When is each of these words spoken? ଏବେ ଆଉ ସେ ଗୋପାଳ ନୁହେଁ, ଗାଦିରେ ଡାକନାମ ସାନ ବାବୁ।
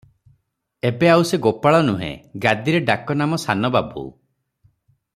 ଏବେ 0.89 1.09
ଆଉ 1.15 1.25
ସେ 1.33 1.39
ଗୋପାଳ 1.47 1.81
ନୁହେଁ, 1.91 2.09
ଗାଦିରେ 2.47 2.81
ଡାକନାମ 2.91 3.41
ସାନ 3.47 3.73
ବାବୁ। 3.77 4.07